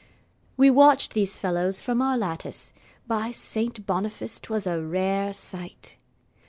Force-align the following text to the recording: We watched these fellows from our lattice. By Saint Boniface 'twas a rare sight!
We 0.57 0.71
watched 0.71 1.13
these 1.13 1.37
fellows 1.37 1.79
from 1.79 2.01
our 2.01 2.17
lattice. 2.17 2.73
By 3.05 3.29
Saint 3.29 3.85
Boniface 3.85 4.39
'twas 4.39 4.65
a 4.65 4.81
rare 4.81 5.31
sight! 5.31 5.97